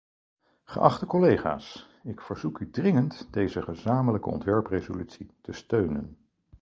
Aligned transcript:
Geachte 0.63 1.05
collega’s, 1.05 1.89
ik 2.03 2.21
verzoek 2.21 2.59
u 2.59 2.69
dringend 2.71 3.27
deze 3.31 3.61
gezamenlijke 3.61 4.29
ontwerpresolutie 4.29 5.31
te 5.41 5.51
steunen. 5.51 6.17